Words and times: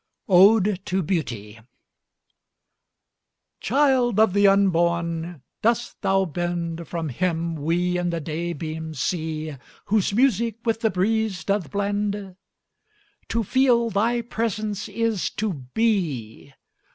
ODE 0.29 0.83
TO 0.83 1.03
BEAUTY 1.03 1.59
Child 3.59 4.19
of 4.19 4.33
the 4.33 4.47
Unborn! 4.47 5.43
dost 5.61 6.01
thou 6.01 6.25
bend 6.25 6.87
From 6.87 7.09
Him 7.09 7.53
we 7.53 7.99
in 7.99 8.09
the 8.09 8.19
day 8.19 8.51
beams 8.53 8.99
see, 8.99 9.55
Whose 9.85 10.11
music 10.11 10.55
with 10.65 10.79
the 10.81 10.89
breeze 10.89 11.43
doth 11.43 11.69
blend? 11.69 12.35
To 13.27 13.43
feel 13.43 13.91
thy 13.91 14.23
presence 14.23 14.89
is 14.89 15.29
to 15.37 15.53
be. 15.53 16.51